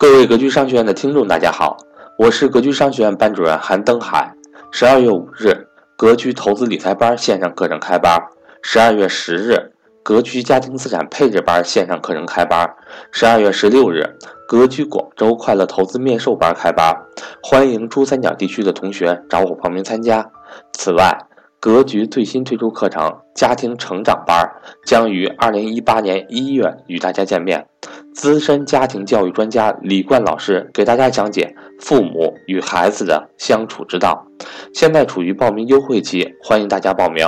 [0.00, 1.76] 各位格局商学院的听众，大家好，
[2.16, 4.32] 我是格局商学院班主任韩登海。
[4.70, 8.16] 十二月五日，格局投资理财班线上课程开班；
[8.62, 9.72] 十二月十日，
[10.04, 12.64] 格局家庭资产配置班线上课程开班；
[13.10, 14.04] 十二月十六日，
[14.46, 16.96] 格局广州快乐投资面授班开班。
[17.42, 20.30] 欢迎珠三角地区的同学找我报名参加。
[20.74, 21.26] 此外，
[21.58, 23.02] 格局最新推出课程
[23.34, 24.48] 《家庭成长班》，
[24.88, 27.66] 将于二零一八年一月与大家见面。
[28.14, 34.26] 资深家庭教育专家李冠老师给大家讲解父母与孩子的相处之道。
[34.74, 37.26] 现在处于报名优惠期，欢迎大家报名。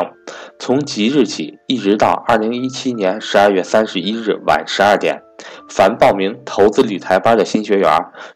[0.59, 5.23] 从即日起一直到二零一七年十二月三十一日晚十二点，
[5.69, 7.91] 凡报名投资理财班的新学员，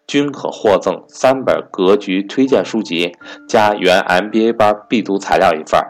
[0.06, 3.12] 均可获赠三本格局推荐书籍
[3.48, 5.80] 加原 MBA 班必读材料一份。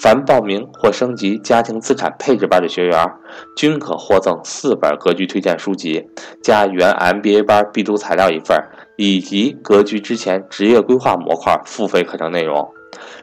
[0.00, 3.06] 凡报名或升级家庭资产配置班的学员，
[3.54, 6.02] 均可获赠四本格局推荐书籍，
[6.42, 8.58] 加原 MBA 班必读材料一份，
[8.96, 12.66] 以及格局之前职业规划模块付费课程内容，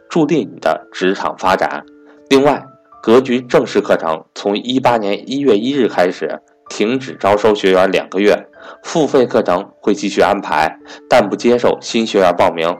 [0.07, 1.83] 助力你的职场发展。
[2.29, 2.63] 另外，
[3.01, 8.37] 格局正式课程从一八年一月一日开始停止招收学员两个月，
[8.83, 10.77] 付费课程会继续安排，
[11.09, 12.71] 但不接受新学员报名。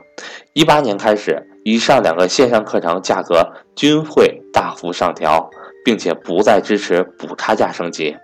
[0.52, 1.44] 一八年开始。
[1.68, 5.50] 以上两个线上课程价格均会大幅上调，
[5.84, 8.16] 并且不再支持补差价升级。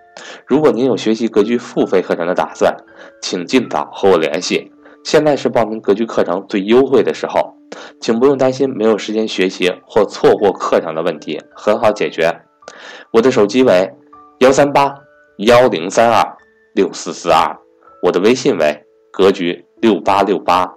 [0.47, 2.75] 如果您有学习格局付费课程的打算，
[3.21, 4.71] 请尽早和我联系。
[5.03, 7.53] 现在是报名格局课程最优惠的时候，
[8.01, 12.35] 请不用担心没有时间学习或错过课程的问题，很好解决。
[13.11, 13.87] 我的手机为
[14.39, 14.91] 幺三八
[15.37, 16.35] 幺零三二
[16.73, 17.55] 六四四二，
[18.01, 20.73] 我的微信为格局六八六八。